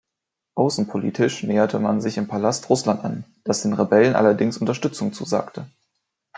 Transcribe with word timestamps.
Außenpolitisch 0.55 1.43
näherte 1.43 1.77
man 1.77 2.01
sich 2.01 2.17
im 2.17 2.27
Palast 2.27 2.71
Russland 2.71 3.05
an, 3.05 3.23
das 3.43 3.61
den 3.61 3.73
Rebellen 3.73 4.15
allerdings 4.15 4.57
Unterstützung 4.57 5.13
zusagte. 5.13 5.67